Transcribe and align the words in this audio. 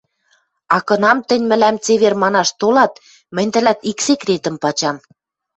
А 0.75 0.77
кынам 0.87 1.17
тӹнь 1.27 1.47
мӹлӓм 1.49 1.75
цевер 1.83 2.13
манаш 2.21 2.49
толат, 2.59 2.93
мӹнь 3.35 3.51
тӹлӓт 3.53 3.79
ик 3.89 3.99
секретӹм 4.05 4.55
пачам. 4.63 4.97